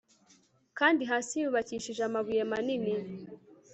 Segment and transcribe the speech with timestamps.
[0.77, 2.93] kandi hasi yubakishije amubuye manini